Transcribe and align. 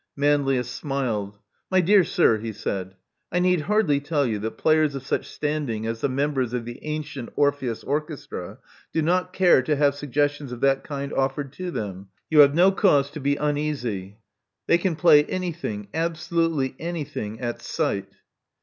Manlius 0.15 0.67
smiled. 0.67 1.37
My 1.69 1.79
dear 1.79 2.03
sir," 2.03 2.39
he 2.39 2.51
said, 2.53 2.95
I 3.31 3.37
need 3.37 3.61
hardly 3.61 3.99
tell 3.99 4.25
you 4.25 4.39
that 4.39 4.57
players 4.57 4.95
of 4.95 5.05
such 5.05 5.27
standing 5.27 5.85
as 5.85 6.01
the 6.01 6.09
members 6.09 6.53
of 6.55 6.65
the 6.65 6.83
Antient 6.83 7.29
Orpheus 7.35 7.83
orchestra 7.83 8.57
do 8.91 9.03
not 9.03 9.31
care 9.31 9.61
to 9.61 9.75
have 9.75 9.93
suggestions 9.93 10.51
of 10.51 10.59
that 10.61 10.83
kind 10.83 11.13
offered 11.13 11.53
to 11.53 11.69
them. 11.69 12.07
You 12.31 12.39
have 12.39 12.55
no 12.55 12.71
cause 12.71 13.11
to 13.11 13.19
be 13.19 13.35
uneasy. 13.35 14.17
They 14.65 14.79
can 14.79 14.95
play 14.95 15.23
any 15.25 15.51
thing— 15.51 15.87
absolutely 15.93 16.75
anything, 16.79 17.39
at 17.39 17.61
sight." 17.61 18.09